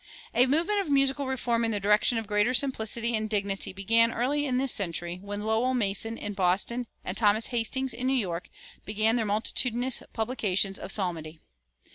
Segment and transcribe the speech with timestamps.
[0.33, 4.47] A movement of musical reform in the direction of greater simplicity and dignity began early
[4.47, 8.49] in this century, when Lowell Mason in Boston and Thomas Hastings in New York
[8.83, 11.39] began their multitudinous publications of psalmody.